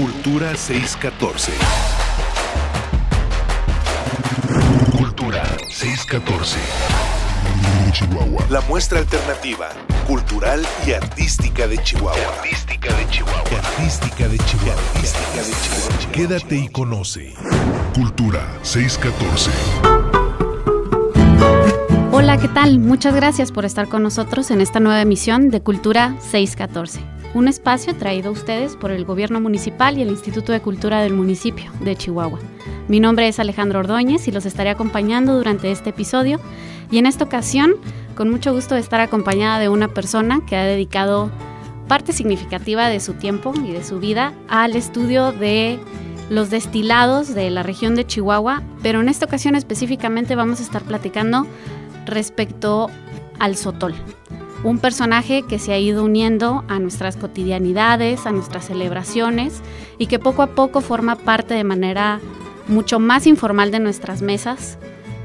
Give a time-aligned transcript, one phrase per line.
[0.00, 1.52] Cultura 614.
[4.96, 6.56] Cultura 614.
[7.92, 8.46] Chihuahua.
[8.48, 9.68] La muestra alternativa,
[10.06, 12.16] cultural y artística de Chihuahua.
[12.38, 13.42] Artística de Chihuahua.
[13.58, 14.80] Artística de Chihuahua.
[14.94, 16.12] Artística de Chihuahua.
[16.12, 17.34] Quédate y conoce.
[17.94, 19.50] Cultura 614.
[22.10, 22.78] Hola, ¿qué tal?
[22.78, 27.00] Muchas gracias por estar con nosotros en esta nueva emisión de Cultura 614,
[27.34, 31.14] un espacio traído a ustedes por el Gobierno Municipal y el Instituto de Cultura del
[31.14, 32.40] municipio de Chihuahua.
[32.88, 36.40] Mi nombre es Alejandro Ordóñez y los estaré acompañando durante este episodio
[36.90, 37.74] y en esta ocasión,
[38.16, 41.30] con mucho gusto de estar acompañada de una persona que ha dedicado
[41.86, 45.78] parte significativa de su tiempo y de su vida al estudio de
[46.30, 50.82] los destilados de la región de Chihuahua, pero en esta ocasión específicamente vamos a estar
[50.82, 51.46] platicando
[52.06, 52.88] respecto
[53.38, 53.94] al sotol,
[54.64, 59.62] un personaje que se ha ido uniendo a nuestras cotidianidades, a nuestras celebraciones
[59.98, 62.20] y que poco a poco forma parte de manera
[62.68, 64.78] mucho más informal de nuestras mesas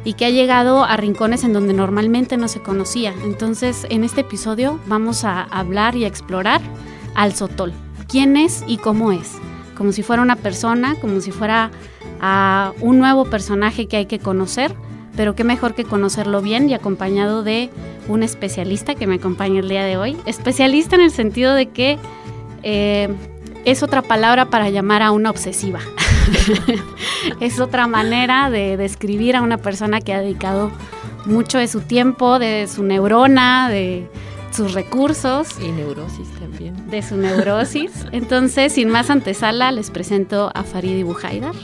[0.03, 3.14] y que ha llegado a rincones en donde normalmente no se conocía.
[3.23, 6.61] Entonces, en este episodio vamos a hablar y explorar
[7.16, 7.73] al sotol.
[8.08, 9.39] ¿Quién es y cómo es?
[9.75, 11.70] como si fuera una persona, como si fuera
[12.22, 14.73] a un nuevo personaje que hay que conocer,
[15.16, 17.69] pero qué mejor que conocerlo bien y acompañado de
[18.08, 20.17] un especialista que me acompaña el día de hoy.
[20.25, 21.97] Especialista en el sentido de que
[22.63, 23.09] eh,
[23.66, 25.80] es otra palabra para llamar a una obsesiva.
[27.39, 30.71] es otra manera de describir a una persona que ha dedicado
[31.25, 34.08] mucho de su tiempo, de su neurona, de
[34.52, 35.47] sus recursos.
[35.61, 36.89] Y neurosis también.
[36.89, 37.91] De su neurosis.
[38.11, 41.55] Entonces, sin más antesala, les presento a Faridi Bujaidar.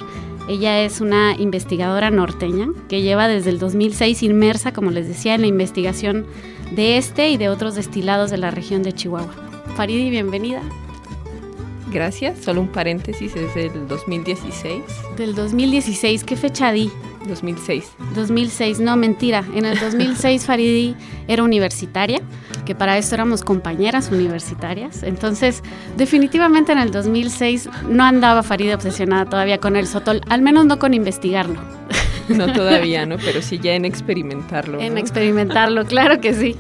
[0.52, 5.39] Ella es una investigadora norteña que lleva desde el 2006 inmersa, como les decía, en
[5.39, 6.25] la investigación
[6.71, 9.33] de este y de otros destilados de la región de Chihuahua.
[9.77, 10.61] Faridi, bienvenida.
[11.92, 12.39] Gracias.
[12.39, 14.84] Solo un paréntesis, es del 2016.
[15.17, 16.89] Del 2016, ¿qué fecha di?
[17.28, 17.92] 2006.
[18.16, 19.44] 2006, no, mentira.
[19.53, 20.96] En el 2006 Faridi
[21.28, 22.22] era universitaria,
[22.66, 25.03] que para esto éramos compañeras universitarias.
[25.03, 25.62] Entonces,
[25.97, 30.79] definitivamente en el 2006 no andaba Faridi obsesionada todavía con el sotol, al menos no
[30.79, 31.59] con investigarlo.
[32.29, 33.18] No todavía, ¿no?
[33.18, 34.79] Pero sí ya en experimentarlo.
[34.79, 36.56] En experimentarlo, claro que sí.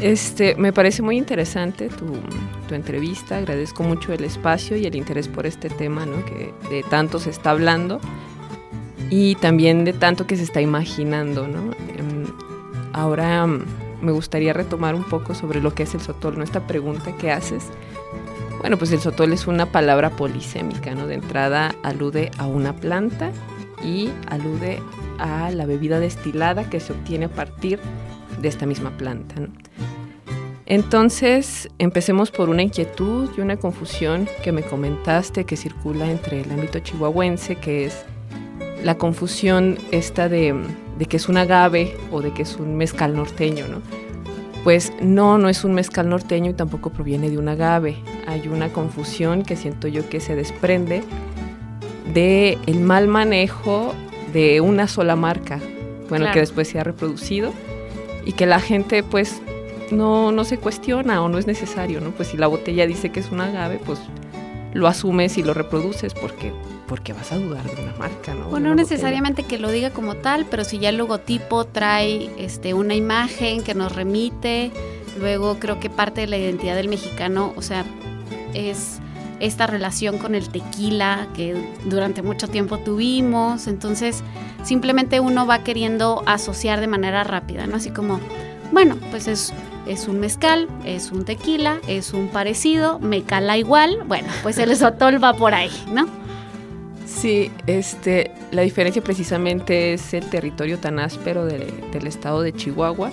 [0.00, 2.14] Este, me parece muy interesante tu,
[2.66, 6.24] tu, entrevista, agradezco mucho el espacio y el interés por este tema, ¿no?
[6.24, 8.00] que de tanto se está hablando
[9.10, 11.46] y también de tanto que se está imaginando.
[11.46, 11.72] ¿no?
[11.96, 12.26] Em,
[12.92, 13.64] ahora mm,
[14.02, 16.44] me gustaría retomar un poco sobre lo que es el sotol, ¿no?
[16.44, 17.64] esta pregunta que haces.
[18.60, 21.06] Bueno, pues el sotol es una palabra polisémica, ¿no?
[21.06, 23.30] De entrada alude a una planta
[23.84, 24.82] y alude
[25.18, 27.78] a la bebida destilada que se obtiene a partir
[28.40, 29.40] de esta misma planta.
[29.40, 29.48] ¿no?
[30.66, 36.50] Entonces, empecemos por una inquietud y una confusión que me comentaste que circula entre el
[36.50, 38.04] ámbito chihuahuense, que es
[38.82, 40.56] la confusión esta de,
[41.08, 43.80] que es un agave o de que es un mezcal norteño, ¿no?
[44.64, 47.96] Pues no, no es un mezcal norteño y tampoco proviene de un agave.
[48.26, 51.04] Hay una confusión que siento yo que se desprende
[52.12, 53.94] de el mal manejo
[54.32, 55.60] de una sola marca,
[56.08, 57.52] bueno, que después se ha reproducido
[58.24, 59.40] y que la gente pues
[59.90, 62.10] no, no se cuestiona o no es necesario, ¿no?
[62.10, 63.98] Pues si la botella dice que es un agave, pues
[64.72, 66.52] lo asumes y lo reproduces porque
[66.86, 68.48] porque vas a dudar de una marca, ¿no?
[68.48, 72.74] Bueno, no necesariamente que lo diga como tal, pero si ya el logotipo trae este
[72.74, 74.70] una imagen que nos remite,
[75.18, 77.84] luego creo que parte de la identidad del mexicano, o sea,
[78.54, 79.00] es
[79.40, 84.22] esta relación con el tequila que durante mucho tiempo tuvimos, entonces
[84.62, 87.76] simplemente uno va queriendo asociar de manera rápida, ¿no?
[87.76, 88.20] Así como,
[88.72, 89.52] bueno, pues es
[89.86, 94.74] es un mezcal, es un tequila, es un parecido, me cala igual, bueno, pues el
[94.76, 96.06] sotol va por ahí, ¿no?
[97.06, 103.10] Sí, este, la diferencia precisamente es el territorio tan áspero del estado de Chihuahua,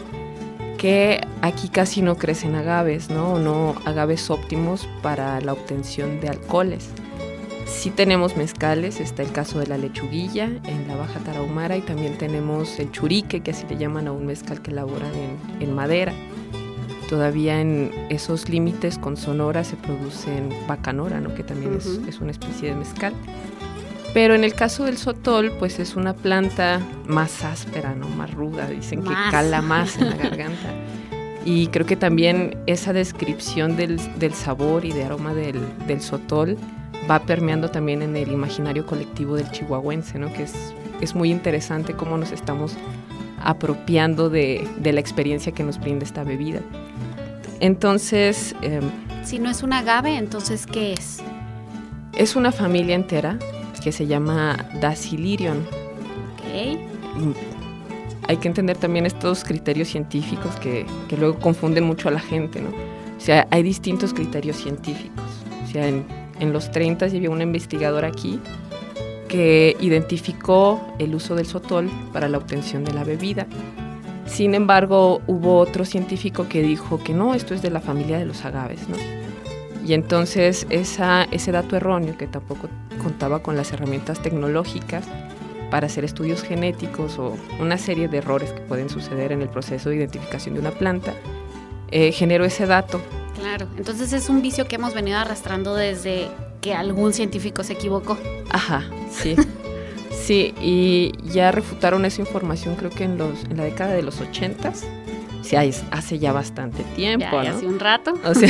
[0.78, 3.40] que aquí casi no crecen agaves, ¿no?
[3.40, 6.90] No agaves óptimos para la obtención de alcoholes.
[7.66, 12.18] Sí tenemos mezcales, está el caso de la lechuguilla en la Baja Tarahumara y también
[12.18, 15.12] tenemos el churique, que así le llaman a un mezcal que elaboran
[15.60, 16.14] en madera
[17.14, 21.36] todavía en esos límites con Sonora se producen bacanora, ¿no?
[21.36, 23.14] que también es, una especie de mezcal.
[24.16, 28.10] Pero en el caso del sotol, pues es una planta más áspera, ¿no?
[28.10, 30.74] Más ruda, dicen que cala más en la garganta.
[31.46, 34.00] Y creo que también esa descripción del,
[34.34, 36.58] sabor y de aroma del, sotol
[37.08, 40.34] va permeando también en el imaginario colectivo del chihuahuense, ¿no?
[40.34, 42.76] Que es, es muy interesante cómo nos estamos
[43.40, 46.62] apropiando de, de la experiencia que nos brinda esta bebida.
[47.64, 48.54] Entonces...
[48.62, 48.84] Em,
[49.24, 51.20] si no es un agave, entonces ¿qué es?
[52.14, 53.40] Es una familia entera
[53.82, 55.60] que se llama Dacilirion.
[55.60, 56.78] Ok.
[58.28, 62.60] Hay que entender también estos criterios científicos que, que, luego confunden mucho a la gente,
[62.60, 62.70] ¿no?
[62.70, 65.24] O sea, hay distintos criterios científicos.
[65.64, 66.06] O sea, en,
[66.42, 68.42] en los 30 había una investigadora aquí
[69.30, 73.48] que identificó el uso del sotol para la obtención de la bebida.
[74.26, 78.26] Sin embargo, hubo otro científico que dijo que no, esto es de la familia de
[78.26, 78.96] los agaves, ¿no?
[79.86, 82.70] Y entonces esa, ese dato erróneo, que tampoco
[83.02, 85.06] contaba con las herramientas tecnológicas
[85.70, 89.90] para hacer estudios genéticos o una serie de errores que pueden suceder en el proceso
[89.90, 91.14] de identificación de una planta,
[91.92, 93.02] eh, generó ese dato.
[93.40, 96.28] Claro, entonces es un vicio que hemos venido arrastrando desde
[96.62, 98.18] que algún científico se equivocó.
[98.50, 99.36] Ajá, sí.
[100.24, 104.20] sí, y ya refutaron esa información creo que en, los, en la década de los
[104.22, 104.86] ochentas.
[105.42, 107.58] Sí, hace ya bastante tiempo, ya, ¿no?
[107.58, 108.14] Hace un rato.
[108.24, 108.50] O sea,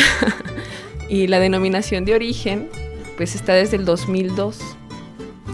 [1.10, 2.70] y la denominación de origen,
[3.18, 4.60] pues está desde el 2002.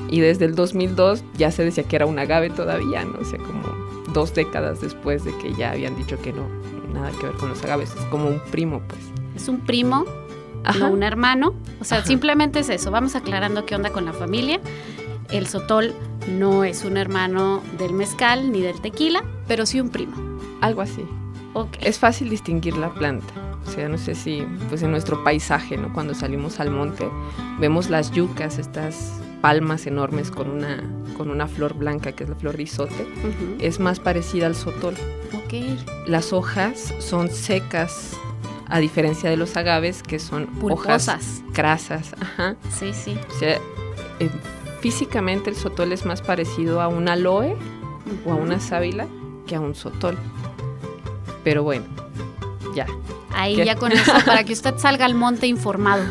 [0.10, 3.20] Y desde el 2002 ya se decía que era un agave todavía, ¿no?
[3.20, 3.62] O sea, como
[4.14, 6.48] dos décadas después de que ya habían dicho que no,
[6.94, 7.92] nada que ver con los agaves.
[7.92, 9.02] Es como un primo, pues.
[9.36, 10.06] Es un primo,
[10.78, 11.54] no un hermano.
[11.80, 12.92] O sea, simplemente es eso.
[12.92, 14.60] Vamos aclarando qué onda con la familia.
[15.30, 15.94] El sotol
[16.28, 20.16] no es un hermano del mezcal ni del tequila, pero sí un primo.
[20.62, 21.06] Algo así.
[21.54, 21.88] Okay.
[21.88, 23.34] Es fácil distinguir la planta.
[23.66, 25.94] O sea, no sé si, pues en nuestro paisaje, ¿no?
[25.94, 27.08] Cuando salimos al monte,
[27.60, 30.84] vemos las yucas, estas palmas enormes con una,
[31.18, 32.56] con una flor blanca, que es la flor.
[32.56, 33.56] Uh -huh.
[33.60, 34.96] Es más parecida al sotol.
[35.46, 35.78] Okay.
[36.08, 38.18] Las hojas son secas,
[38.68, 41.08] a diferencia de los agaves, que son Pulposas.
[41.08, 42.16] hojas grasas.
[42.20, 42.56] Ajá.
[42.72, 43.18] Sí, sí.
[43.30, 43.58] O sea,
[44.20, 44.30] eh,
[44.82, 48.26] físicamente el sotol es más parecido a un aloe uh -huh.
[48.26, 49.08] o a una sábila
[49.48, 50.18] que a un sotol.
[51.44, 51.86] Pero bueno,
[52.76, 52.86] ya.
[53.32, 53.66] Ahí ¿Qué?
[53.66, 56.04] ya con eso, para que usted salga al monte informado,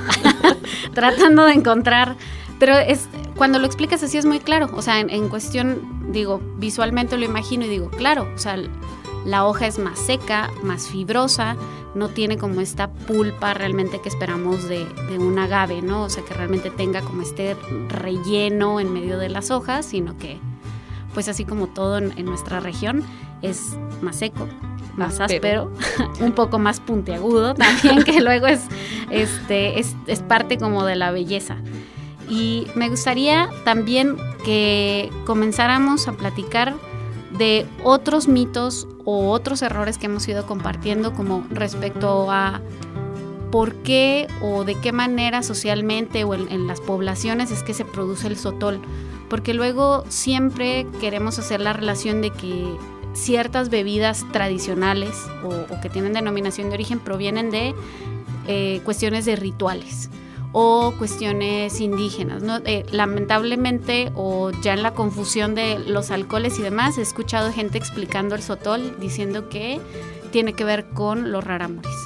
[0.94, 2.16] tratando de encontrar.
[2.58, 4.68] Pero es cuando lo explicas así es muy claro.
[4.72, 8.56] O sea, en, en, cuestión, digo, visualmente lo imagino y digo, claro, o sea,
[9.24, 11.56] la hoja es más seca, más fibrosa,
[11.94, 16.04] no tiene como esta pulpa realmente que esperamos de, de un agave, ¿no?
[16.04, 17.56] O sea, que realmente tenga como este
[17.88, 20.38] relleno en medio de las hojas, sino que,
[21.14, 23.04] pues así como todo en, en nuestra región,
[23.42, 24.48] es más seco,
[24.96, 25.72] más áspero,
[26.20, 28.62] un poco más puntiagudo también, que luego es,
[29.10, 31.56] este, es, es, parte como de la belleza.
[32.28, 36.74] Y me gustaría también que comenzáramos a platicar
[37.38, 42.60] de otros mitos o otros errores que hemos ido compartiendo como respecto a
[43.50, 48.26] por qué o de qué manera socialmente o en, las poblaciones es que se produce
[48.26, 48.80] el sotol.
[49.30, 52.76] Porque luego siempre queremos hacer la relación de que
[53.14, 57.74] ciertas bebidas tradicionales o, o, que tienen denominación de origen provienen de
[58.46, 60.10] eh, cuestiones de rituales
[60.52, 62.42] o cuestiones indígenas.
[62.64, 67.78] Eh, lamentablemente, o ya en la confusión de los alcoholes y demás, he escuchado gente
[67.78, 69.80] explicando el sotol diciendo que
[70.30, 71.96] tiene que ver con los rarámuris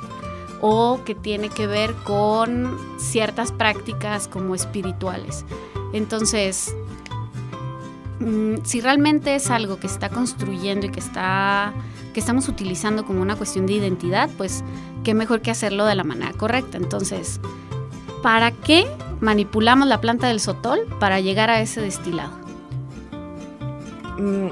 [0.61, 5.45] o que tiene que ver con ciertas prácticas como espirituales.
[5.93, 6.75] Entonces,
[8.63, 11.75] si realmente es algo que está construyendo y que está
[12.13, 14.63] que estamos utilizando como una cuestión de identidad, pues
[15.03, 16.77] qué mejor que hacerlo de la manera correcta.
[16.77, 17.41] Entonces,
[18.23, 18.87] ¿para qué
[19.21, 22.33] manipulamos la planta del sotol para llegar a ese destilado?
[24.19, 24.49] Mm,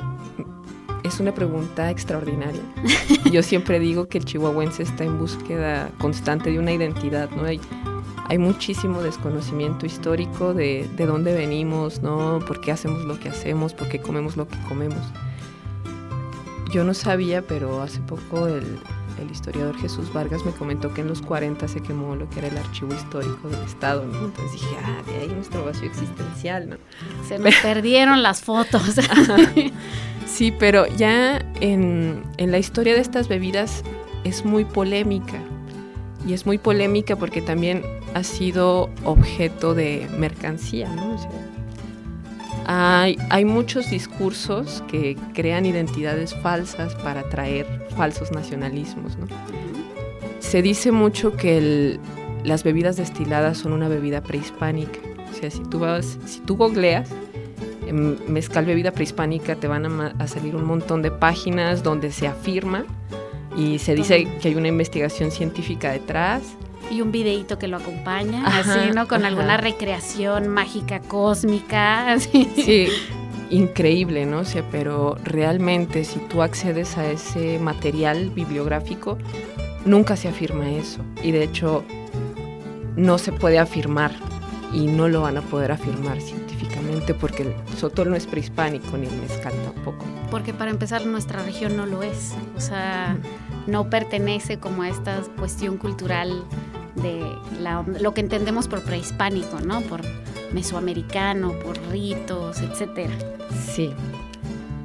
[1.04, 2.60] es una pregunta extraordinaria.
[3.32, 7.44] Yo siempre digo que el chihuahuense está en búsqueda constante de una identidad, ¿no?
[7.44, 7.60] Hay,
[8.26, 12.40] hay muchísimo desconocimiento histórico de, de, dónde venimos, ¿no?
[12.46, 13.72] ¿Por qué hacemos lo que hacemos?
[13.72, 15.00] ¿Por qué comemos lo que comemos?
[16.70, 18.78] Yo no sabía, pero hace poco el,
[19.20, 22.48] el historiador Jesús Vargas me comentó que en los 40 se quemó lo que era
[22.48, 24.24] el archivo histórico del Estado, ¿no?
[24.24, 26.76] Entonces dije, ah, de ahí nuestro vacío existencial, ¿no?
[27.26, 28.82] Se me perdieron las fotos.
[30.26, 33.82] sí, pero ya en, en la historia de estas bebidas
[34.24, 35.40] es muy polémica.
[36.26, 37.82] Y es muy polémica porque también
[38.14, 41.14] ha sido objeto de mercancía, ¿no?
[41.14, 41.30] O sea,
[42.72, 49.26] hay, hay, muchos discursos que crean identidades falsas para atraer falsos nacionalismos, ¿no?
[50.38, 52.00] Se dice mucho que el,
[52.44, 55.00] las bebidas destiladas son una bebida prehispánica.
[55.32, 57.10] O sea, si tú vas, si tú googleas
[57.90, 62.84] mezcal bebida prehispánica, te van a, a salir un montón de páginas donde se afirma
[63.56, 66.42] y se dice que hay una investigación científica detrás.
[66.90, 69.06] Y un videíto que lo acompaña, ajá, así, ¿no?
[69.06, 69.28] Con ajá.
[69.28, 72.50] alguna recreación mágica, cósmica, así.
[72.56, 72.88] Sí,
[73.50, 74.40] increíble, ¿no?
[74.40, 79.18] O sea, pero realmente si tú accedes a ese material bibliográfico,
[79.84, 81.04] nunca se afirma eso.
[81.22, 81.84] Y de hecho,
[82.96, 84.12] no se puede afirmar
[84.72, 89.06] y no lo van a poder afirmar científicamente porque el sotol no es prehispánico ni
[89.06, 90.04] el mezcal tampoco.
[90.30, 93.16] Porque para empezar nuestra región no lo es, o sea,
[93.66, 96.44] no pertenece como a esta cuestión cultural
[97.02, 97.24] de
[98.00, 99.80] lo que entendemos por prehispánico, ¿no?
[99.82, 100.02] Por
[100.52, 103.12] mesoamericano, por ritos, etcétera.
[103.72, 103.90] Sí.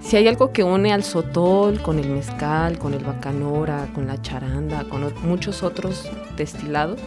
[0.01, 4.21] Si hay algo que une al sotol con el mezcal, con el bacanora, con la
[4.21, 6.99] charanda, con muchos otros destilados,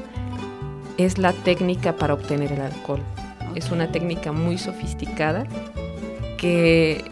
[0.96, 3.00] es la técnica para obtener el alcohol.
[3.54, 5.46] Es una técnica muy sofisticada
[6.38, 7.04] que,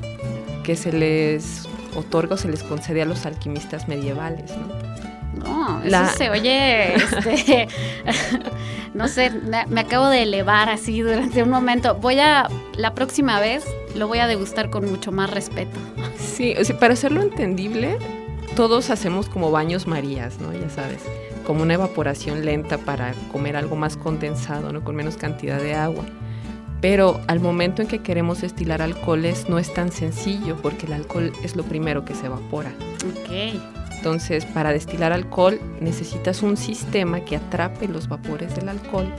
[0.65, 4.51] que se les otorga o se les concede a los alquimistas medievales.
[4.57, 4.86] ¿no?
[5.85, 7.69] Eso se oye, este,
[8.95, 9.31] no sé,
[9.69, 11.95] me acabo de elevar así durante un momento.
[11.97, 13.65] Voy a, la próxima vez
[13.95, 15.79] lo voy a degustar con mucho más respeto.
[16.19, 17.99] Sí, para hacerlo entendible,
[18.55, 20.53] todos hacemos como baños marías, ¿no?
[20.53, 21.03] Ya sabes,
[21.47, 24.83] como una evaporación lenta para comer algo más condensado, ¿no?
[24.83, 26.05] Con menos cantidad de agua.
[26.81, 31.33] Pero al momento en que queremos destilar alcoholes no es tan sencillo porque el alcohol
[31.43, 32.73] es lo primero que se evapora.
[33.11, 33.86] Ok.
[33.97, 39.13] Entonces, para destilar alcohol necesitas un sistema que atrape los vapores del alcohol,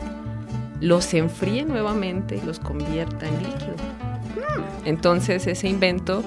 [0.79, 3.75] los enfríe nuevamente y los convierta en líquido.
[4.85, 6.23] Entonces, ese invento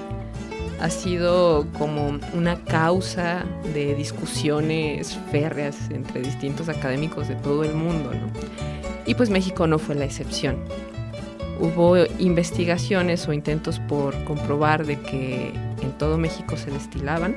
[0.81, 8.11] ha sido como una causa de discusiones férreas entre distintos académicos de todo el mundo,
[8.11, 8.27] ¿no?
[9.05, 10.57] Y pues México no fue la excepción.
[11.59, 17.35] Hubo investigaciones o intentos por comprobar de que en todo México se destilaban.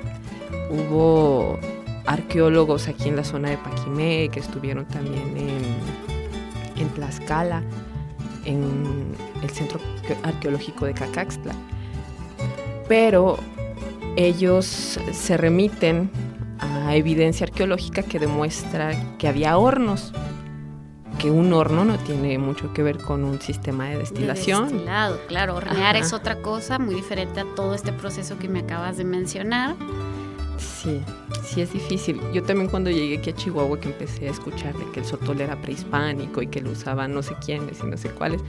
[0.75, 1.59] Hubo
[2.07, 7.63] arqueólogos aquí en la zona de Paquimé que estuvieron también en, en Tlaxcala,
[8.45, 9.81] en el Centro
[10.23, 11.55] Arqueológico de Cacaxtla
[12.89, 13.39] pero
[14.17, 16.11] ellos se remiten
[16.59, 20.13] a evidencia arqueológica que demuestra que había hornos,
[21.19, 24.69] que un horno no tiene mucho que ver con un sistema de destilación.
[24.69, 28.97] destilado, claro, hornear es otra cosa muy diferente a todo este proceso que me acabas
[28.97, 29.75] de mencionar.
[30.59, 31.01] Sí,
[31.43, 32.21] sí es difícil.
[32.33, 35.41] Yo también cuando llegué aquí a Chihuahua que empecé a escuchar de que el sotol
[35.41, 38.41] era prehispánico y que lo usaban no sé quiénes y no sé cuáles,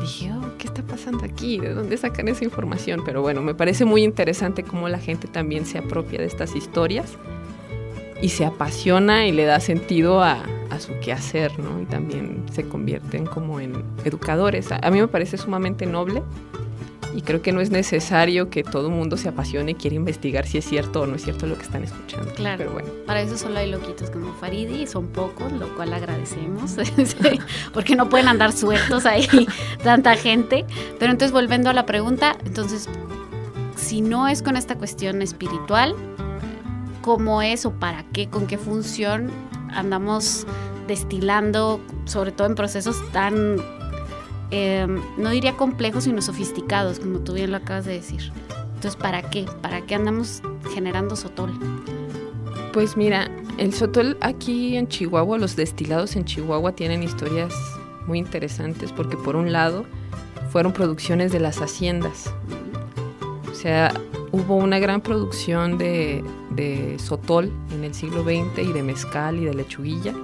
[0.00, 1.58] dije, oh, ¿qué está pasando aquí?
[1.58, 3.02] ¿De dónde sacan esa información?
[3.04, 7.16] Pero bueno, me parece muy interesante cómo la gente también se apropia de estas historias
[8.22, 10.42] y se apasiona y le da sentido a,
[10.78, 11.82] su quehacer, ¿no?
[11.82, 14.72] Y también se convierten como en educadores.
[14.72, 16.22] A, mí me parece sumamente noble
[17.14, 20.46] y creo que no es necesario que todo el mundo se apasione y quiera investigar
[20.46, 22.32] si es cierto o no es cierto lo que están escuchando.
[22.34, 22.88] Claro, pero bueno.
[23.06, 26.76] Para eso solo hay loquitos como Faridi, son pocos, lo cual agradecemos,
[27.72, 29.26] porque no pueden andar sueltos ahí
[29.82, 30.64] tanta gente.
[30.98, 32.88] Pero entonces volviendo a la pregunta, entonces,
[33.76, 35.96] si no es con esta cuestión espiritual,
[37.02, 39.30] ¿cómo es o para qué, con qué función
[39.72, 40.46] andamos
[40.86, 43.56] destilando, sobre todo en procesos tan
[44.50, 48.32] Em, no diría complejos, sino sofisticados, como tú bien lo acabas de decir.
[48.74, 49.46] Entonces, ¿para qué?
[49.62, 50.42] ¿Para qué andamos
[50.74, 51.52] generando sotol?
[52.72, 57.54] Pues mira, el sotol aquí en Chihuahua, los destilados en Chihuahua tienen historias
[58.06, 59.84] muy interesantes porque por un lado
[60.50, 62.32] fueron producciones de las haciendas.
[63.50, 63.92] O sea,
[64.32, 69.44] hubo una gran producción de, de sotol en el siglo XX y de mezcal y
[69.44, 70.14] de lechuguilla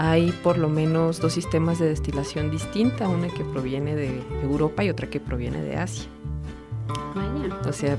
[0.00, 4.88] hay por lo menos dos sistemas de destilación distinta, una que proviene de Europa y
[4.88, 6.08] otra que proviene de Asia.
[7.68, 7.98] O sea,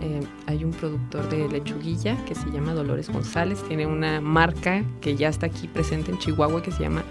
[0.00, 5.14] eh, hay un productor de lechuguilla que se llama Dolores González, tiene una marca que
[5.14, 7.04] ya está aquí presente en Chihuahua que se llama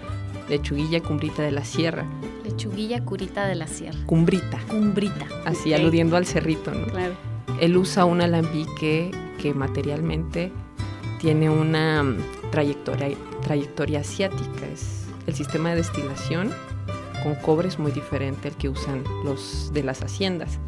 [0.48, 2.04] Lechuguilla Cumbrita de la Sierra.
[2.42, 3.98] Lechuguilla Curita de la Sierra.
[4.06, 4.58] Cumbrita.
[4.66, 5.24] Cumbrita.
[5.44, 6.86] Así, aludiendo al cerrito, ¿no?
[6.86, 7.14] Claro.
[7.60, 10.50] Él usa un alambique que materialmente
[11.18, 12.18] tiene una mm,
[12.50, 14.66] trayectoria, trayectoria asiática.
[14.72, 16.52] Es el sistema de destilación
[17.22, 20.58] con cobre es muy diferente al que usan los de las haciendas.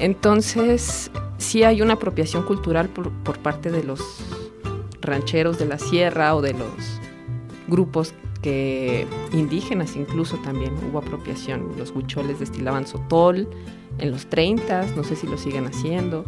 [0.00, 4.00] Entonces, sí hay una apropiación cultural por, por parte de los
[5.00, 7.00] rancheros de la sierra o de los
[7.68, 11.72] grupos que indígenas incluso también hubo apropiación.
[11.78, 13.48] Los huicholes destilaban sotol
[13.98, 16.24] en los 30, no sé si lo siguen haciendo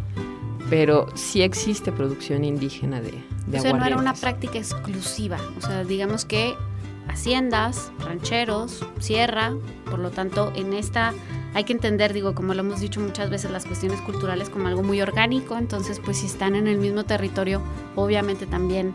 [0.69, 5.61] pero sí existe producción indígena de, de O sea, no era una práctica exclusiva, o
[5.61, 6.55] sea, digamos que
[7.07, 9.53] haciendas, rancheros, sierra,
[9.89, 11.13] por lo tanto, en esta
[11.53, 14.83] hay que entender, digo, como lo hemos dicho muchas veces, las cuestiones culturales como algo
[14.83, 17.61] muy orgánico, entonces pues si están en el mismo territorio,
[17.95, 18.93] obviamente también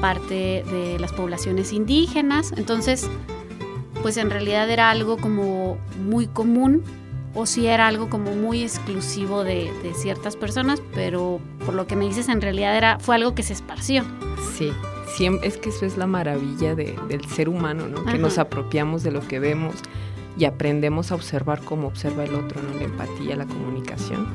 [0.00, 3.08] parte de las poblaciones indígenas, entonces
[4.02, 6.82] pues en realidad era algo como muy común
[7.34, 12.06] o si era algo como muy exclusivo de, ciertas personas, pero por lo que me
[12.06, 14.04] dices en realidad era fue algo que se esparció.
[14.56, 14.72] Sí,
[15.42, 18.04] es que eso es la maravilla del ser humano, ¿no?
[18.04, 19.74] Que nos apropiamos de lo que vemos
[20.38, 22.78] y aprendemos a observar cómo observa el otro, ¿no?
[22.78, 24.26] La empatía, la comunicación.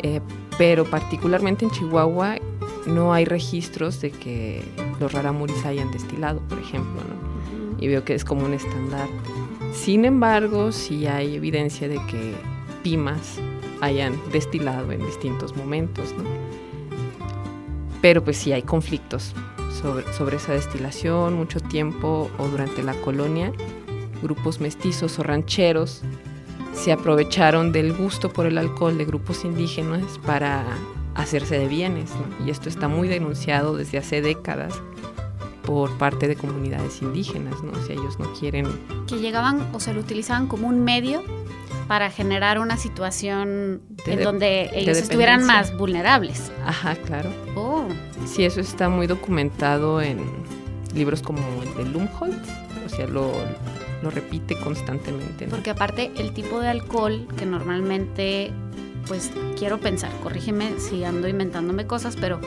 [0.00, 0.20] Eh,
[0.56, 2.36] pero particularmente en Chihuahua
[2.86, 4.64] no hay registros de que
[5.00, 7.78] los raramuris hayan destilado, por ejemplo, ¿no?
[7.80, 9.08] Y veo que es como un estándar.
[9.72, 12.34] Sin embargo, sí hay evidencia de que
[12.82, 13.38] pimas
[13.80, 16.24] hayan destilado en distintos momentos, ¿no?
[18.00, 19.34] Pero pues sí hay conflictos
[19.80, 23.52] sobre, sobre esa destilación, mucho tiempo o durante la colonia,
[24.22, 26.02] grupos mestizos o rancheros
[26.72, 30.64] se aprovecharon del gusto por el alcohol de grupos indígenas para
[31.14, 32.10] hacerse de bienes.
[32.46, 34.80] Y esto está muy denunciado desde hace décadas
[35.68, 37.74] por parte de comunidades indígenas, ¿no?
[37.86, 38.66] Si ellos no quieren...
[39.06, 41.22] Que llegaban o se lo utilizaban como un medio
[41.86, 46.50] para generar una situación en donde ellos estuvieran más vulnerables.
[46.64, 47.28] Ajá, claro.
[47.54, 47.84] Oh.
[48.24, 50.20] Sí, eso está muy documentado en
[50.94, 52.48] libros como el de Lumholtz,
[52.86, 53.30] o sea, lo,
[54.02, 55.48] lo repite constantemente.
[55.48, 58.52] Porque aparte el tipo de alcohol que normalmente,
[59.06, 62.40] pues quiero pensar, corrígeme si ando inventándome cosas, pero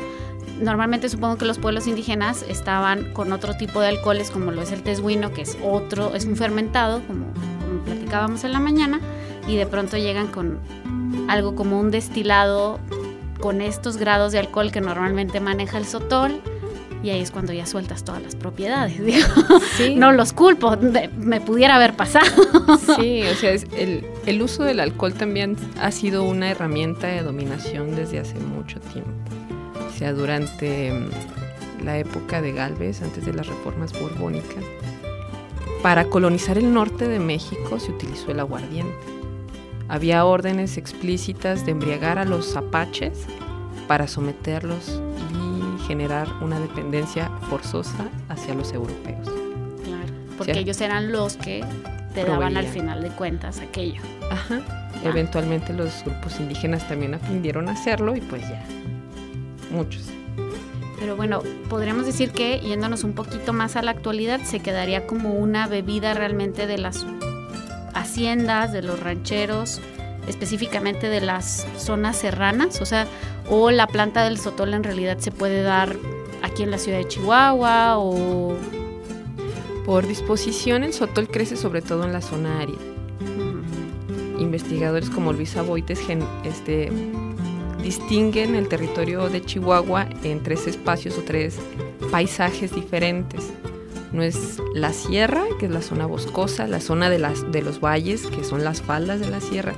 [0.61, 4.71] normalmente supongo que los pueblos indígenas estaban con otro tipo de alcoholes como lo es
[4.71, 7.25] el tesguino, que es otro, es un fermentado, como,
[7.59, 8.99] como platicábamos en la mañana,
[9.47, 10.59] y de pronto llegan con
[11.27, 12.79] algo como un destilado
[13.39, 16.41] con estos grados de alcohol que normalmente maneja el sotol
[17.03, 19.01] y ahí es cuando ya sueltas todas las propiedades.
[19.95, 20.77] No los culpo,
[21.17, 22.25] me pudiera haber pasado.
[22.97, 27.95] Sí, o sea, el, el, uso del alcohol también ha sido una herramienta de dominación
[27.95, 29.11] desde hace mucho tiempo.
[30.01, 34.63] Sea, durante mm, la época de Galvez, antes de las reformas borbónicas,
[35.83, 38.97] para colonizar el norte de México se utilizó el aguardiente.
[39.89, 43.27] Había órdenes explícitas de embriagar a los apaches
[43.87, 44.99] para someterlos
[45.35, 49.29] y generar una dependencia forzosa hacia los europeos.
[49.83, 51.63] Claro, porque ellos eran los que
[52.15, 54.01] te daban al final de cuentas aquello.
[54.31, 54.61] Ajá.
[55.03, 58.65] Eventualmente los grupos indígenas también aprendieron a hacerlo y pues ya,
[59.71, 60.03] muchos.
[60.99, 65.33] Pero bueno, podríamos decir que yéndonos un poquito más a la actualidad, se quedaría como
[65.33, 67.05] una bebida realmente de las
[67.95, 69.81] haciendas, de los rancheros,
[70.27, 73.07] específicamente de las zonas serranas, o sea,
[73.49, 75.95] o la planta del sotol en realidad se puede dar
[76.43, 78.55] aquí en la ciudad de Chihuahua o...
[79.85, 82.77] Por disposición, el sotol crece sobre todo en la zona árida.
[84.37, 85.99] Investigadores como Luisa Boites
[86.43, 86.91] este,
[87.81, 91.57] distinguen el territorio de Chihuahua en tres espacios o tres
[92.11, 93.51] paisajes diferentes.
[94.11, 97.79] No es la sierra, que es la zona boscosa, la zona de, las, de los
[97.79, 99.73] valles, que son las faldas de la sierra,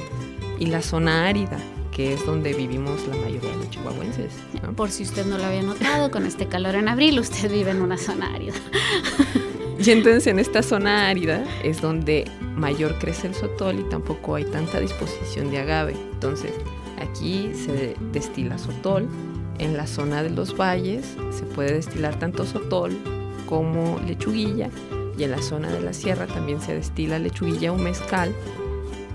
[0.60, 1.58] y la zona árida,
[1.92, 4.34] que es donde vivimos la mayoría de los chihuahuenses.
[4.76, 7.82] Por si usted no lo había notado, con este calor en abril, usted vive en
[7.82, 8.56] una zona árida.
[9.80, 14.46] Y entonces en esta zona árida es donde mayor crece el sotol y tampoco hay
[14.46, 15.94] tanta disposición de agave.
[16.14, 16.54] Entonces
[17.00, 19.08] aquí se destila sotol.
[19.60, 22.98] En la zona de los valles se puede destilar tanto sotol
[23.46, 24.70] como lechuguilla
[25.18, 28.34] y en la zona de la sierra también se destila lechuguilla o mezcal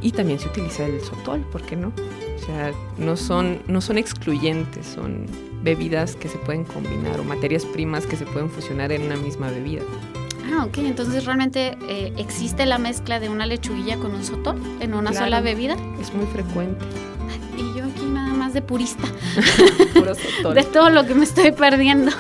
[0.01, 1.88] y también se utiliza el sotol, ¿por qué no?
[1.88, 5.27] O sea, no son, no son excluyentes, son
[5.62, 9.51] bebidas que se pueden combinar o materias primas que se pueden fusionar en una misma
[9.51, 9.83] bebida.
[10.53, 14.95] Ah, ok, entonces realmente eh, existe la mezcla de una lechuguilla con un sotol en
[14.95, 15.77] una sola bebida.
[16.01, 16.85] Es muy frecuente.
[18.59, 19.05] De purista.
[20.55, 22.11] De todo lo que me estoy perdiendo.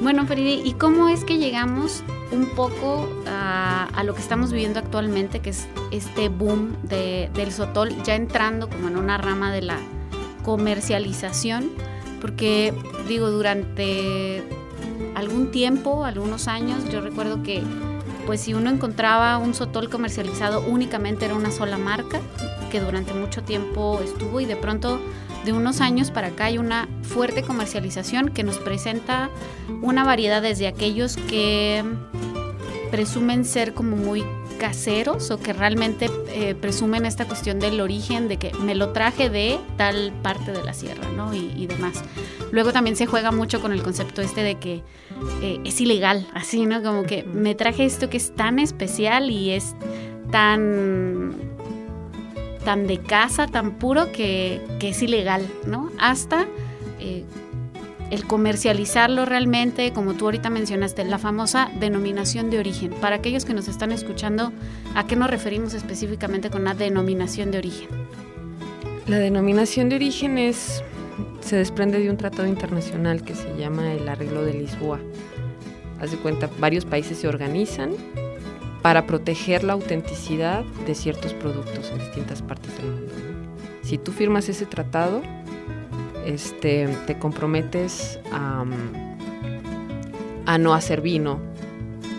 [0.00, 5.40] Bueno, Feride, ¿y cómo es que llegamos un poco a, lo que estamos viviendo actualmente,
[5.40, 9.78] que es este boom del sotol, ya entrando como en una rama de la
[10.44, 11.70] comercialización?
[12.20, 12.72] Porque
[13.08, 14.42] digo, durante
[15.14, 17.62] algún tiempo, algunos años, yo recuerdo que
[18.24, 22.20] pues si uno encontraba un sotol comercializado únicamente era una sola marca,
[22.68, 25.00] que durante mucho tiempo estuvo y de pronto
[25.44, 29.30] de unos años para acá hay una fuerte comercialización que nos presenta
[29.82, 31.84] una variedad desde aquellos que
[32.90, 34.24] presumen ser como muy
[34.58, 39.30] caseros o que realmente eh, presumen esta cuestión del origen, de que me lo traje
[39.30, 41.32] de tal parte de la sierra, ¿no?
[41.32, 42.02] Y, demás.
[42.50, 44.82] Luego también se juega mucho con el concepto este de que
[45.42, 46.82] eh, es ilegal, así, ¿no?
[46.82, 49.74] Como que me traje esto que es tan especial y es
[50.30, 51.47] tan
[52.68, 55.90] tan de casa, tan puro que, es ilegal, ¿no?
[55.98, 56.46] Hasta
[57.00, 57.24] eh,
[58.10, 62.90] el comercializarlo realmente, como tú ahorita mencionaste, la famosa denominación de origen.
[63.00, 64.52] Para aquellos que nos están escuchando,
[64.94, 67.88] ¿a qué nos referimos específicamente con la denominación de origen?
[69.06, 70.84] La denominación de origen es,
[71.40, 75.00] se desprende de un tratado internacional que se llama el Arreglo de Lisboa.
[76.02, 77.92] Haz de cuenta, varios países se organizan
[78.88, 83.12] para proteger la autenticidad de ciertos productos en distintas partes del mundo.
[83.82, 85.20] Si tú firmas ese tratado,
[86.24, 88.64] este, te comprometes a,
[90.46, 91.38] a no hacer vino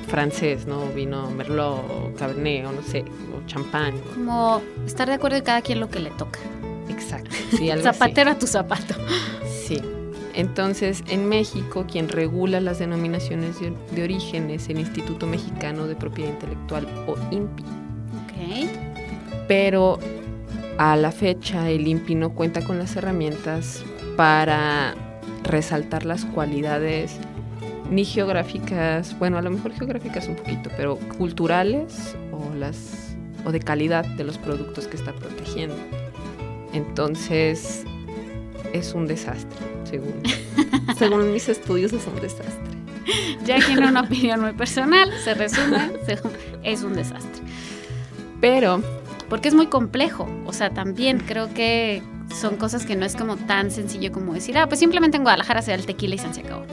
[0.09, 0.85] francés, ¿no?
[0.89, 3.03] Vino Merlot, o Cabernet, o no sé,
[3.35, 3.95] o champán.
[4.13, 6.37] Como estar de acuerdo de cada quien lo que le toca.
[6.87, 7.31] Exacto.
[7.81, 8.93] Zapatero a tu zapato.
[10.39, 16.31] Entonces, en México, quien regula las denominaciones de, origen es el Instituto Mexicano de Propiedad
[16.31, 17.63] Intelectual o INPI.
[17.63, 18.69] Ok.
[19.49, 19.99] Pero
[20.77, 23.83] a la fecha, el INPI no cuenta con las herramientas
[24.15, 24.95] para
[25.43, 27.17] resaltar las cualidades
[27.91, 33.59] ni geográficas, bueno, a lo mejor geográficas un poquito, pero culturales o las o de
[33.59, 35.75] calidad de los productos que está protegiendo.
[36.71, 37.83] Entonces,
[38.73, 40.21] es un desastre, según,
[40.97, 42.77] según mis estudios es un desastre.
[43.45, 45.91] Ya que en una opinión muy personal, se resume,
[46.63, 47.43] es un desastre.
[48.41, 48.81] Pero...
[49.29, 52.01] Porque es muy complejo, o sea, también creo que
[52.33, 55.61] son cosas que no es como tan sencillo como decir, ah, pues simplemente en Guadalajara
[55.61, 56.65] se da el tequila y se acabó.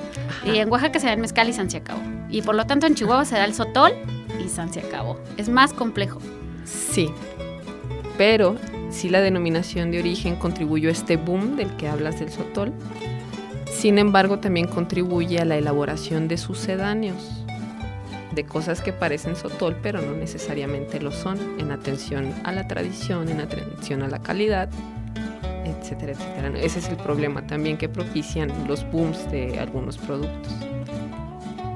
[0.45, 2.01] Y en Oaxaca se da el mezcal y se acabó.
[2.31, 3.93] Y por lo tanto en Chihuahua se da el sotol
[4.45, 5.19] y se acabó.
[5.37, 6.21] Es más complejo.
[6.65, 7.11] Sí,
[8.17, 8.57] pero
[8.97, 12.73] sí la denominación de origen contribuyó a este boom del que hablas del sotol.
[13.71, 17.45] Sin embargo, también contribuye a la elaboración de sucedáneos,
[18.35, 23.29] de cosas que parecen sotol, pero no necesariamente lo son, en atención a la tradición,
[23.29, 24.69] en atención a la calidad
[25.65, 26.59] etcétera, etcétera.
[26.61, 30.53] Ese es el problema también que propician los booms de algunos productos.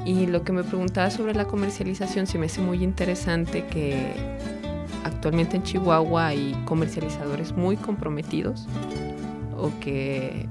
[0.05, 4.13] Y lo que me preguntaba sobre la comercialización, se me hace muy interesante que
[5.05, 8.67] actualmente en Chihuahua hay comercializadores muy comprometidos
[9.57, 10.47] o que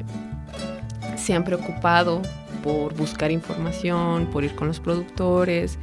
[1.17, 2.21] se han preocupado
[2.63, 5.77] por buscar información, por ir con los productores,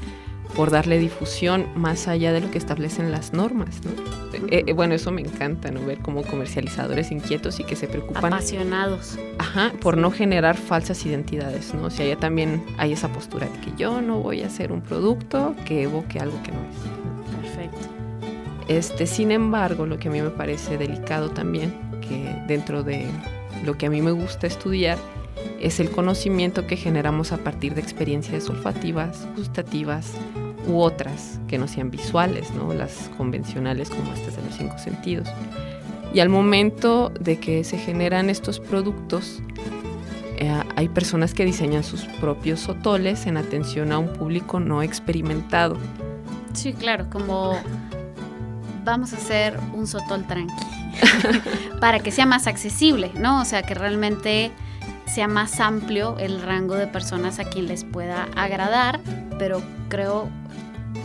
[0.54, 3.80] por darle difusión más allá de lo que establecen las normas.
[4.50, 5.84] Eh, eh, bueno, eso me encanta, ¿no?
[5.84, 8.32] Ver como comercializadores inquietos y que se preocupan.
[8.32, 9.18] Apasionados.
[9.38, 11.84] Ajá, por no generar falsas identidades, ¿no?
[11.84, 14.80] O sea, ya también hay esa postura de que yo no voy a hacer un
[14.80, 17.05] producto que evoque algo que no es.
[18.68, 23.06] Este, sin embargo, lo que a mí me parece delicado también, que dentro de
[23.64, 24.98] lo que a mí me gusta estudiar,
[25.60, 30.12] es el conocimiento que generamos a partir de experiencias olfativas, gustativas
[30.66, 32.74] u otras que no sean visuales, ¿no?
[32.74, 35.28] las convencionales como estas de los cinco sentidos.
[36.12, 39.42] Y al momento de que se generan estos productos,
[40.38, 45.76] eh, hay personas que diseñan sus propios sotoles en atención a un público no experimentado.
[46.52, 47.58] Sí, claro, como
[48.86, 50.54] vamos a hacer un sotol tranqui
[51.80, 53.42] para que sea más accesible, ¿no?
[53.42, 54.52] O sea, que realmente
[55.06, 59.00] sea más amplio el rango de personas a quien les pueda agradar,
[59.38, 60.28] pero creo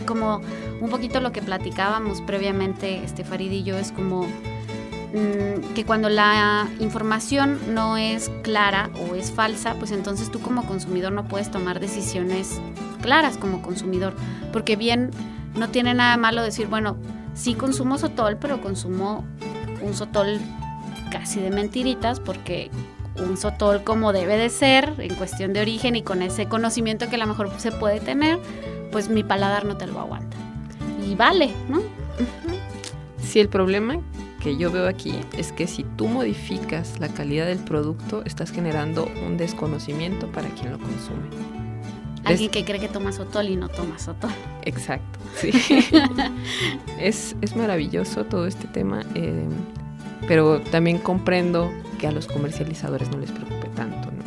[0.06, 0.42] como
[0.80, 6.10] un poquito lo que platicábamos previamente, este Farid y yo, es como mm, que cuando
[6.10, 11.52] la información no es clara o es falsa, pues entonces tú como consumidor no puedes
[11.52, 12.62] tomar decisiones
[13.02, 14.16] claras como consumidor,
[14.54, 15.10] porque bien
[15.56, 16.98] no tiene nada malo decir, bueno,
[17.34, 19.26] sí consumo sotol, pero consumo
[19.82, 20.40] un sotol
[21.12, 22.70] casi de mentiritas porque
[23.18, 27.16] un sotol como debe de ser, en cuestión de origen y con ese conocimiento que
[27.16, 28.40] a lo mejor se puede tener,
[28.92, 30.38] pues mi paladar no te lo aguanta.
[31.06, 31.82] Y vale, ¿no?
[33.22, 34.00] Sí, el problema
[34.42, 39.08] que yo veo aquí es que si tú modificas la calidad del producto, estás generando
[39.26, 41.61] un desconocimiento para quien lo consume.
[42.24, 44.32] Alguien que cree que toma sotol y no toma sotol.
[44.64, 45.52] Exacto, sí.
[47.00, 49.48] es, es, maravilloso todo este tema, eh,
[50.28, 54.22] pero también comprendo que a los comercializadores no les preocupe tanto, ¿no?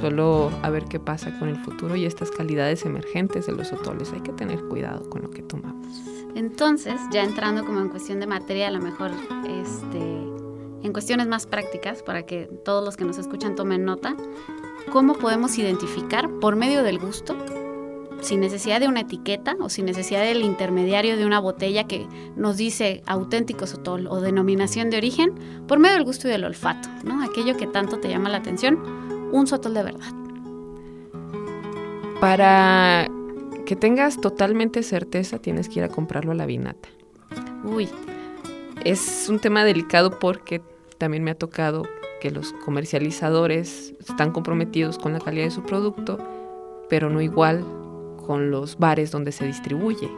[0.00, 4.12] Solo a ver qué pasa con el futuro y estas calidades emergentes de los otoles.
[4.12, 5.86] Hay que tener cuidado con lo que tomamos.
[6.34, 9.10] Entonces, ya entrando como en cuestión de materia, a lo mejor
[9.48, 9.98] este,
[10.82, 14.14] en cuestiones más prácticas, para que todos los que nos escuchan tomen nota,
[14.92, 17.36] ¿cómo podemos identificar por medio del gusto
[18.20, 22.56] sin necesidad de una etiqueta o sin necesidad del intermediario de una botella que nos
[22.56, 25.34] dice auténtico sotol o denominación de origen,
[25.68, 27.22] por medio del gusto y del olfato, ¿no?
[27.22, 28.78] Aquello que tanto te llama la atención,
[29.32, 30.12] un sotol de verdad.
[32.20, 33.08] Para
[33.66, 36.88] que tengas totalmente certeza, tienes que ir a comprarlo a la vinata.
[37.64, 37.88] Uy.
[38.84, 40.62] Es un tema delicado porque
[40.98, 41.82] también me ha tocado
[42.26, 46.18] que los comercializadores están comprometidos con la calidad de su producto,
[46.88, 47.64] pero no igual
[48.26, 50.10] con los bares donde se distribuye.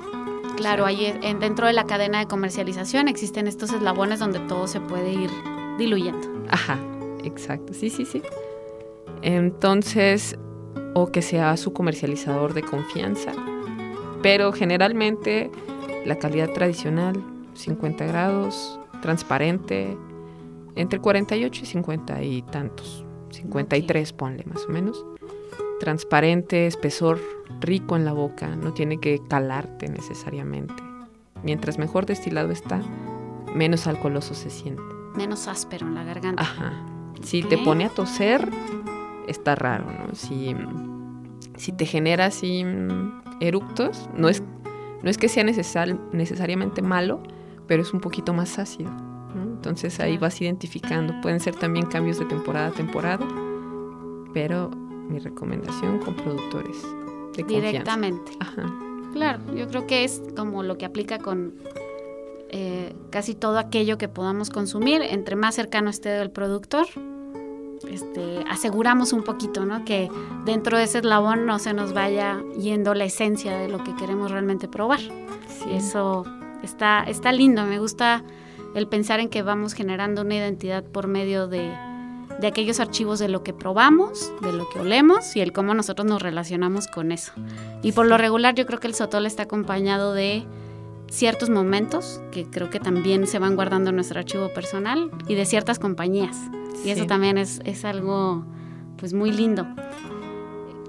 [0.57, 5.13] Claro, ahí dentro de la cadena de comercialización existen estos eslabones donde todo se puede
[5.13, 5.31] ir
[5.77, 6.27] diluyendo.
[6.49, 6.79] Ajá,
[7.25, 8.23] exacto, sí, sí, sí.
[9.21, 10.39] Entonces,
[10.95, 13.33] o que sea su comercializador de confianza.
[14.23, 15.51] Pero generalmente
[16.07, 19.95] la calidad tradicional, 50 grados, transparente,
[20.79, 25.05] entre 48 y 50 y tantos, 53 ponle más o menos.
[25.81, 27.21] Transparente, espesor
[27.61, 30.75] rico en la boca, no tiene que calarte necesariamente.
[31.43, 32.81] Mientras mejor destilado está,
[33.55, 34.83] menos alcoholoso se siente.
[35.17, 36.43] Menos áspero en la garganta.
[36.43, 36.73] Ajá.
[37.23, 38.49] Si te pone a toser,
[39.27, 40.15] está raro, ¿no?
[40.15, 40.55] Si,
[41.57, 44.45] si te genera así mm, eructos, no es,
[45.03, 47.21] no es que sea necesariamente malo,
[47.67, 49.08] pero es un poquito más ácido.
[49.69, 51.15] Entonces ahí vas identificando.
[51.21, 53.27] Pueden ser también cambios de temporada a temporada,
[54.33, 56.83] pero mi recomendación con productores
[57.37, 58.33] de Directamente.
[58.41, 58.75] Ajá.
[59.13, 61.55] Claro, yo creo que es como lo que aplica con
[62.49, 65.03] eh, casi todo aquello que podamos consumir.
[65.03, 66.87] Entre más cercano esté del productor,
[67.91, 69.85] este, aseguramos un poquito, ¿no?
[69.85, 70.11] Que
[70.47, 74.31] dentro de ese eslabón no se nos vaya yendo la esencia de lo que queremos
[74.31, 75.01] realmente probar.
[75.01, 75.71] Sí.
[75.73, 76.25] Eso
[76.63, 78.25] está, está lindo, me gusta
[78.75, 81.73] el pensar en que vamos generando una identidad por medio de,
[82.41, 86.07] de aquellos archivos de lo que probamos, de lo que olemos y el cómo nosotros
[86.07, 87.33] nos relacionamos con eso.
[87.83, 90.47] Y por lo regular yo creo que el sotol está acompañado de
[91.11, 95.47] ciertos momentos que creo que también se van guardando en nuestro archivo personal y de
[95.47, 96.37] ciertas compañías.
[96.85, 98.45] Y eso también es, es, algo
[98.99, 99.67] pues muy lindo.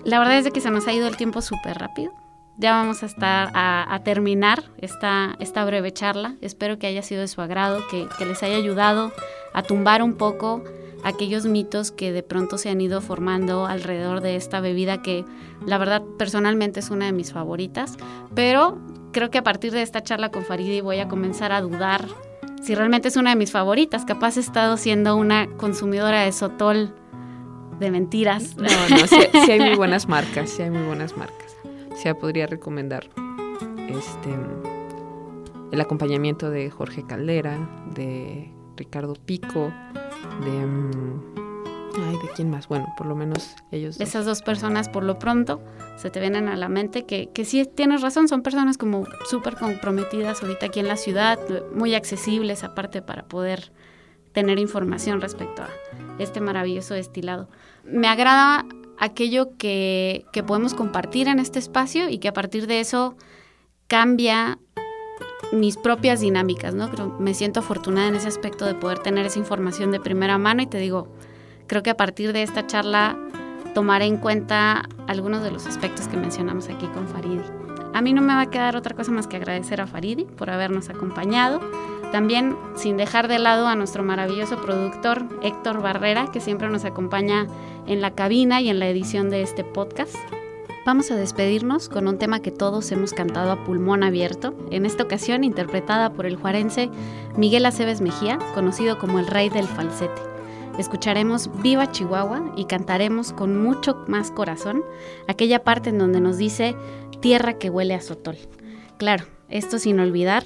[0.04, 2.13] La verdad es de que se nos ha ido el tiempo súper rápido.
[2.60, 6.36] Ya vamos a estar a, terminar esta, esta breve charla.
[6.41, 9.13] Espero que haya sido de su agrado, que, les haya ayudado
[9.54, 10.62] a tumbar un poco
[11.06, 15.24] aquellos mitos que de pronto se han ido formando alrededor de esta bebida que
[15.65, 17.95] la verdad personalmente es una de mis favoritas,
[18.36, 18.78] pero
[19.13, 22.06] creo que a partir de esta charla con Faridi voy a comenzar a dudar
[22.62, 24.04] si realmente es una de mis favoritas.
[24.04, 26.93] Capaz he estado siendo una consumidora de Sotol
[27.80, 28.58] de mentiras.
[28.58, 31.38] No, no, sí, hay muy buenas marcas, sí hay muy buenas marcas.
[32.01, 33.09] Sea, podría recomendar
[33.89, 34.29] este
[35.71, 37.57] el acompañamiento de Jorge Caldera,
[37.93, 39.71] de Ricardo Pico,
[40.45, 40.65] de...
[40.65, 41.21] Mm,
[41.95, 42.69] ay, ¿de quién más?
[42.69, 43.99] Bueno, por lo menos ellos.
[43.99, 45.62] Esas dos personas, por lo pronto,
[45.97, 49.57] se te vienen a la mente que, que sí tienes razón, son personas como súper
[49.57, 51.38] comprometidas ahorita aquí en la ciudad,
[51.75, 53.73] muy accesibles aparte para poder
[54.31, 55.69] tener información respecto a
[56.17, 57.49] este maravilloso destilado.
[57.83, 58.65] Me agrada
[58.99, 63.15] aquello que, que podemos compartir en este espacio y que a partir de eso
[63.88, 64.59] cambia
[65.51, 66.89] mis propias dinámicas, ¿no?
[66.89, 70.62] Creo, me siento afortunada en ese aspecto de poder tener esa información de primera mano
[70.62, 71.07] y te digo,
[71.67, 73.17] creo que a partir de esta charla
[73.73, 77.41] tomaré en cuenta algunos de los aspectos que mencionamos aquí con Faridi.
[77.93, 80.49] A mí no me va a quedar otra cosa más que agradecer a Faridi por
[80.49, 81.59] habernos acompañado.
[82.12, 87.48] También sin dejar de lado a nuestro maravilloso productor Héctor Barrera, que siempre nos acompaña
[87.86, 90.15] en la cabina y en la edición de este podcast.
[90.86, 95.04] Vamos a despedirnos con un tema que todos hemos cantado a pulmón abierto, en esta
[95.04, 96.89] ocasión interpretada por el juarense
[97.38, 100.22] Miguel Aceves Mejía, conocido como el rey del falsete.
[100.80, 104.82] Escucharemos Viva Chihuahua y cantaremos con mucho más corazón
[105.28, 106.76] aquella parte en donde nos dice
[107.19, 108.38] Tierra que huele a sotol.
[108.98, 110.45] Claro, esto sin olvidar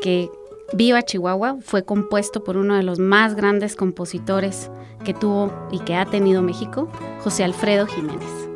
[0.00, 0.30] que
[0.74, 4.70] Viva Chihuahua fue compuesto por uno de los más grandes compositores
[5.04, 6.88] que tuvo y que ha tenido México,
[7.22, 8.48] José Alfredo Jiménez.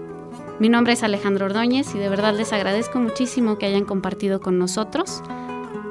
[0.58, 4.58] Mi nombre es Alejandro Ordóñez y de verdad les agradezco muchísimo que hayan compartido con
[4.58, 5.22] nosotros.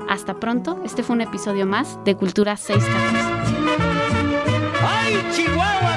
[0.10, 3.56] Hasta pronto, este fue un episodio más de Cultura 614.
[4.82, 5.95] ¡Ay, Chihuahua!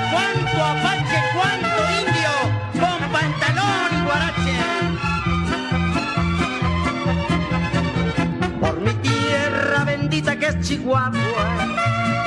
[10.22, 11.12] Que es Chihuahua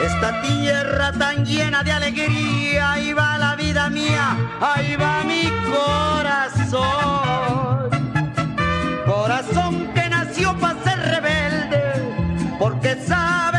[0.01, 6.80] esta tierra tan llena de alegría, ahí va la vida mía, ahí va mi corazón.
[9.06, 13.50] Corazón que nació para ser rebelde, porque sabe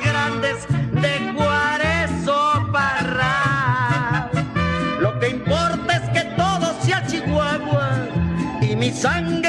[0.00, 2.54] grandes, de Juárez o.
[5.00, 8.08] Lo que importa es que todo sea Chihuahua
[8.62, 9.43] sangre sea sangre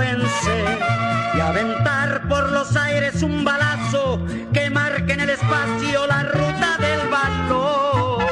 [0.00, 4.20] y aventar por los aires un balazo
[4.52, 8.24] que marque en el espacio la ruta del valor.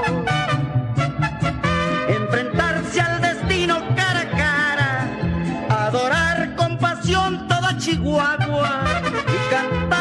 [2.09, 8.85] Enfrentarse al destino cara a cara, adorar con pasión toda Chihuahua
[9.26, 9.95] y cantar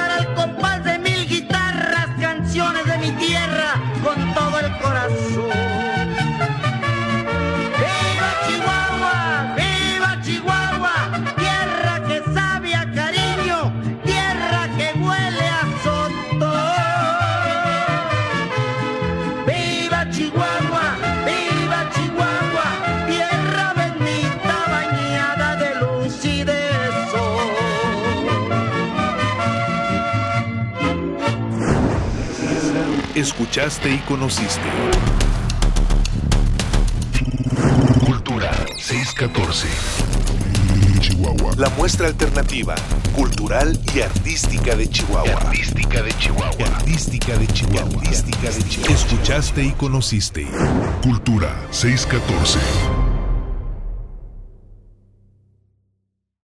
[33.25, 34.61] Escuchaste y conociste.
[38.05, 39.67] Cultura 614.
[40.99, 41.55] Chihuahua.
[41.57, 42.75] La muestra alternativa,
[43.15, 45.41] cultural y artística de Chihuahua.
[45.41, 46.67] Artística de Chihuahua.
[46.77, 47.97] Artística de Chihuahua.
[47.97, 48.93] Artística de Chihuahua.
[48.93, 50.47] Escuchaste y conociste.
[51.01, 52.59] Cultura 614.